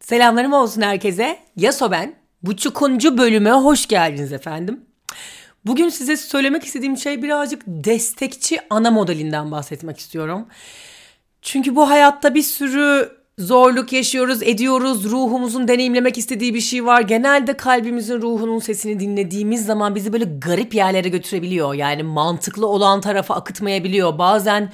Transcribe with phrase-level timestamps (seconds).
[0.00, 1.38] Selamlarım olsun herkese.
[1.56, 2.14] Yaso ben.
[2.42, 4.80] Bu çukuncu bölüme hoş geldiniz efendim.
[5.66, 10.46] Bugün size söylemek istediğim şey birazcık destekçi ana modelinden bahsetmek istiyorum.
[11.42, 15.04] Çünkü bu hayatta bir sürü zorluk yaşıyoruz, ediyoruz.
[15.04, 17.00] Ruhumuzun deneyimlemek istediği bir şey var.
[17.00, 21.74] Genelde kalbimizin ruhunun sesini dinlediğimiz zaman bizi böyle garip yerlere götürebiliyor.
[21.74, 24.18] Yani mantıklı olan tarafa akıtmayabiliyor.
[24.18, 24.72] Bazen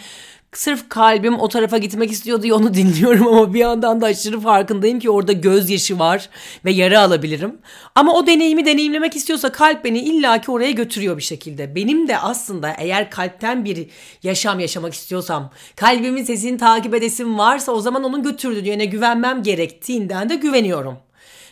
[0.56, 4.98] sırf kalbim o tarafa gitmek istiyor diye onu dinliyorum ama bir yandan da aşırı farkındayım
[4.98, 6.28] ki orada gözyaşı var
[6.64, 7.58] ve yara alabilirim.
[7.94, 11.74] Ama o deneyimi deneyimlemek istiyorsa kalp beni illaki oraya götürüyor bir şekilde.
[11.74, 13.86] Benim de aslında eğer kalpten bir
[14.22, 20.28] yaşam yaşamak istiyorsam, kalbimin sesini takip edesim varsa o zaman onun götürdüğü yöne güvenmem gerektiğinden
[20.28, 21.05] de güveniyorum.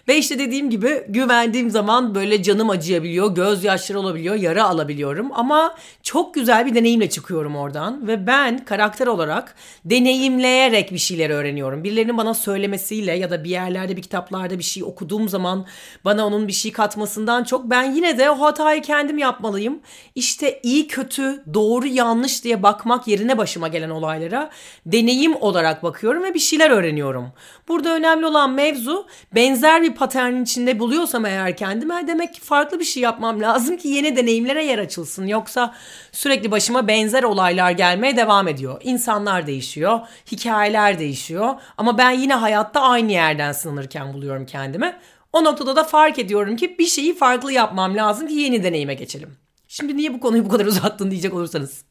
[0.08, 5.30] Ve işte dediğim gibi güvendiğim zaman böyle canım acıyabiliyor, gözyaşları olabiliyor, yara alabiliyorum.
[5.32, 8.08] Ama çok güzel bir deneyimle çıkıyorum oradan.
[8.08, 11.84] Ve ben karakter olarak deneyimleyerek bir şeyler öğreniyorum.
[11.84, 15.66] Birilerinin bana söylemesiyle ya da bir yerlerde bir kitaplarda bir şey okuduğum zaman
[16.04, 19.80] bana onun bir şey katmasından çok ben yine de o hatayı kendim yapmalıyım.
[20.14, 24.50] İşte iyi kötü, doğru yanlış diye bakmak yerine başıma gelen olaylara
[24.86, 27.32] deneyim olarak bakıyorum ve bir şeyler öğreniyorum.
[27.68, 32.84] Burada önemli olan mevzu benzer bir paternin içinde buluyorsam eğer kendime demek ki farklı bir
[32.84, 35.26] şey yapmam lazım ki yeni deneyimlere yer açılsın.
[35.26, 35.74] Yoksa
[36.12, 38.80] sürekli başıma benzer olaylar gelmeye devam ediyor.
[38.84, 40.00] İnsanlar değişiyor,
[40.32, 44.96] hikayeler değişiyor ama ben yine hayatta aynı yerden sınırken buluyorum kendimi.
[45.32, 49.36] O noktada da fark ediyorum ki bir şeyi farklı yapmam lazım ki yeni deneyime geçelim.
[49.68, 51.84] Şimdi niye bu konuyu bu kadar uzattın diyecek olursanız.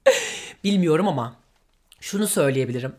[0.63, 1.35] Bilmiyorum ama
[2.01, 2.95] şunu söyleyebilirim.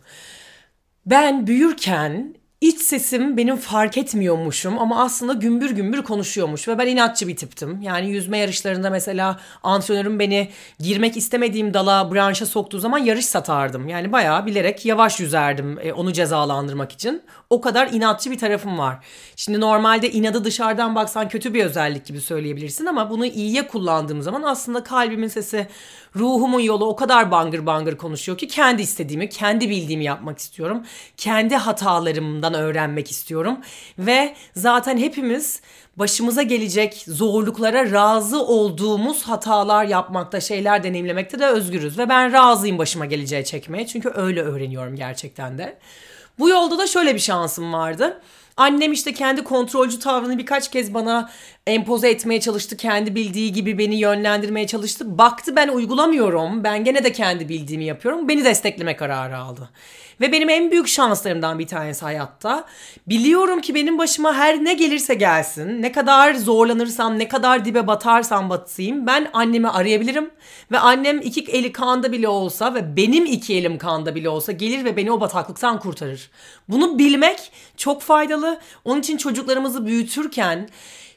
[1.07, 7.29] Ben büyürken İç sesim benim fark etmiyormuşum ama aslında gümbür gümbür konuşuyormuş ve ben inatçı
[7.29, 7.83] bir tiptim.
[7.83, 13.89] Yani yüzme yarışlarında mesela antrenörüm beni girmek istemediğim dala branşa soktuğu zaman yarış satardım.
[13.89, 17.23] Yani bayağı bilerek yavaş yüzerdim e, onu cezalandırmak için.
[17.51, 18.99] O kadar inatçı bir tarafım var.
[19.37, 24.43] Şimdi normalde inadı dışarıdan baksan kötü bir özellik gibi söyleyebilirsin ama bunu iyiye kullandığım zaman
[24.43, 25.69] aslında kalbimin sesi,
[26.17, 30.83] ruhumun yolu o kadar bangır bangır konuşuyor ki kendi istediğimi, kendi bildiğimi yapmak istiyorum.
[31.17, 33.59] Kendi hatalarımdan öğrenmek istiyorum.
[33.99, 35.61] Ve zaten hepimiz
[35.97, 41.99] başımıza gelecek zorluklara razı olduğumuz hatalar yapmakta, şeyler deneyimlemekte de özgürüz.
[41.99, 43.87] Ve ben razıyım başıma geleceği çekmeye.
[43.87, 45.79] Çünkü öyle öğreniyorum gerçekten de.
[46.39, 48.21] Bu yolda da şöyle bir şansım vardı.
[48.57, 51.31] Annem işte kendi kontrolcü tavrını birkaç kez bana
[51.67, 52.77] empoze etmeye çalıştı.
[52.77, 55.19] Kendi bildiği gibi beni yönlendirmeye çalıştı.
[55.19, 56.65] Baktı ben uygulamıyorum.
[56.65, 58.29] Ben gene de kendi bildiğimi yapıyorum.
[58.29, 59.71] Beni destekleme kararı aldı.
[60.21, 62.65] Ve benim en büyük şanslarımdan bir tanesi hayatta.
[63.07, 68.51] Biliyorum ki benim başıma her ne gelirse gelsin, ne kadar zorlanırsam, ne kadar dibe batarsam
[68.51, 70.31] batayım ben annemi arayabilirim.
[70.73, 74.85] Ve annem iki eli kanda bile olsa ve benim iki elim kanda bile olsa gelir
[74.85, 76.31] ve beni o bataklıktan kurtarır.
[76.69, 78.61] Bunu bilmek çok faydalı.
[78.85, 80.69] Onun için çocuklarımızı büyütürken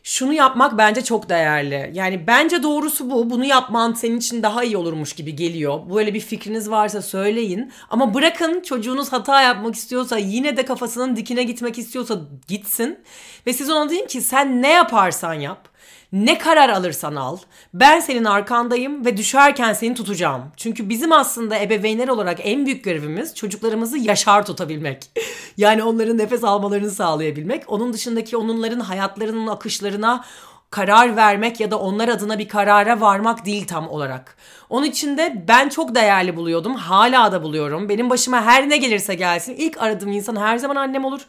[0.07, 1.91] şunu yapmak bence çok değerli.
[1.94, 3.29] Yani bence doğrusu bu.
[3.29, 5.79] Bunu yapman senin için daha iyi olurmuş gibi geliyor.
[5.95, 7.72] Böyle bir fikriniz varsa söyleyin.
[7.90, 13.00] Ama bırakın çocuğunuz hata yapmak istiyorsa yine de kafasının dikine gitmek istiyorsa gitsin.
[13.47, 15.69] Ve siz ona deyin ki sen ne yaparsan yap.
[16.11, 17.37] Ne karar alırsan al.
[17.73, 20.43] Ben senin arkandayım ve düşerken seni tutacağım.
[20.57, 25.09] Çünkü bizim aslında ebeveynler olarak en büyük görevimiz çocuklarımızı yaşar tutabilmek.
[25.57, 27.63] yani onların nefes almalarını sağlayabilmek.
[27.67, 30.23] Onun dışındaki onların hayatlarının akışlarına
[30.69, 34.38] karar vermek ya da onlar adına bir karara varmak değil tam olarak.
[34.69, 36.75] Onun için de ben çok değerli buluyordum.
[36.75, 37.89] Hala da buluyorum.
[37.89, 41.22] Benim başıma her ne gelirse gelsin ilk aradığım insan her zaman annem olur.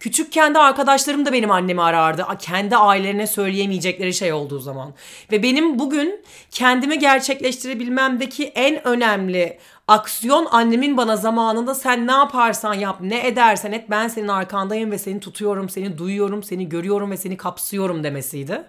[0.00, 2.26] Küçükken de arkadaşlarım da benim annemi arardı.
[2.38, 4.94] Kendi ailelerine söyleyemeyecekleri şey olduğu zaman.
[5.32, 9.58] Ve benim bugün kendimi gerçekleştirebilmemdeki en önemli
[9.88, 14.98] aksiyon annemin bana zamanında sen ne yaparsan yap, ne edersen et ben senin arkandayım ve
[14.98, 18.64] seni tutuyorum, seni duyuyorum, seni görüyorum ve seni kapsıyorum demesiydi.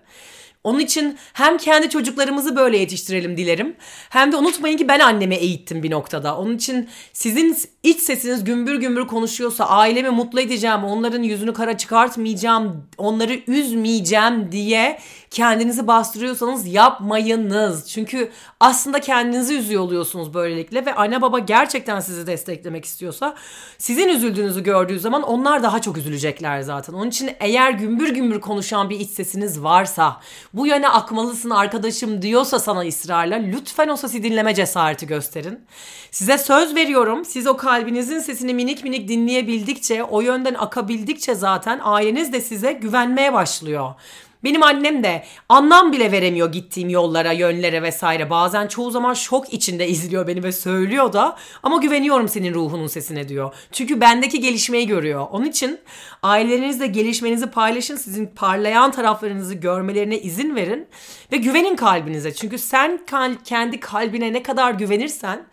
[0.66, 3.76] Onun için hem kendi çocuklarımızı böyle yetiştirelim dilerim.
[4.10, 6.38] Hem de unutmayın ki ben annemi eğittim bir noktada.
[6.38, 12.88] Onun için sizin iç sesiniz gümbür gümbür konuşuyorsa ailemi mutlu edeceğim, onların yüzünü kara çıkartmayacağım,
[12.98, 15.00] onları üzmeyeceğim diye
[15.32, 17.90] kendinizi bastırıyorsanız yapmayınız.
[17.90, 23.36] Çünkü aslında kendinizi üzüyor oluyorsunuz böylelikle ve anne baba gerçekten sizi desteklemek istiyorsa
[23.78, 26.94] sizin üzüldüğünüzü gördüğü zaman onlar daha çok üzülecekler zaten.
[26.94, 30.18] Onun için eğer gümbür gümbür konuşan bir iç sesiniz varsa
[30.56, 35.60] bu yöne akmalısın arkadaşım diyorsa sana ısrarla lütfen o sesi dinleme cesareti gösterin.
[36.12, 42.34] Size söz veriyorum siz o kalbinizin sesini minik minik dinleyebildikçe o yönden akabildikçe zaten aileniz
[42.34, 43.94] de size güvenmeye başlıyor.
[44.46, 48.30] Benim annem de anlam bile veremiyor gittiğim yollara, yönlere vesaire.
[48.30, 53.30] Bazen çoğu zaman şok içinde izliyor beni ve söylüyor da ama güveniyorum senin ruhunun sesine
[53.30, 53.54] diyor.
[53.72, 55.28] Çünkü bendeki gelişmeyi görüyor.
[55.32, 55.80] Onun için
[56.24, 57.96] ailelerinizle gelişmenizi paylaşın.
[57.96, 60.88] Sizin parlayan taraflarınızı görmelerine izin verin
[61.32, 62.34] ve güvenin kalbinize.
[62.34, 63.00] Çünkü sen
[63.44, 65.46] kendi kalbine ne kadar güvenirsen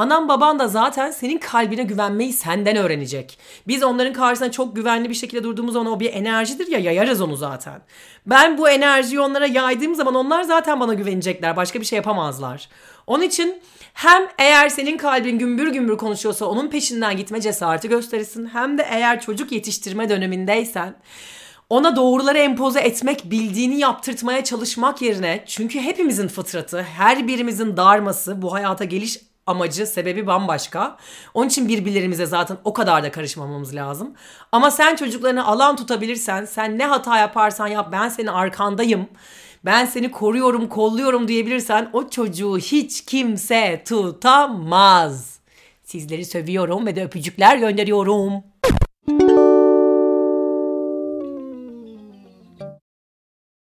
[0.00, 3.38] Anan baban da zaten senin kalbine güvenmeyi senden öğrenecek.
[3.68, 7.36] Biz onların karşısında çok güvenli bir şekilde durduğumuz zaman o bir enerjidir ya yayarız onu
[7.36, 7.82] zaten.
[8.26, 11.56] Ben bu enerjiyi onlara yaydığım zaman onlar zaten bana güvenecekler.
[11.56, 12.68] Başka bir şey yapamazlar.
[13.06, 13.62] Onun için
[13.94, 18.46] hem eğer senin kalbin gümbür gümbür konuşuyorsa onun peşinden gitme cesareti gösterirsin.
[18.46, 20.94] Hem de eğer çocuk yetiştirme dönemindeysen
[21.70, 28.52] ona doğruları empoze etmek, bildiğini yaptırtmaya çalışmak yerine çünkü hepimizin fıtratı, her birimizin darması bu
[28.52, 30.96] hayata geliş amacı, sebebi bambaşka.
[31.34, 34.14] Onun için birbirlerimize zaten o kadar da karışmamamız lazım.
[34.52, 39.08] Ama sen çocuklarını alan tutabilirsen, sen ne hata yaparsan yap ben senin arkandayım.
[39.64, 45.40] Ben seni koruyorum, kolluyorum diyebilirsen o çocuğu hiç kimse tutamaz.
[45.84, 48.49] Sizleri seviyorum ve de öpücükler gönderiyorum.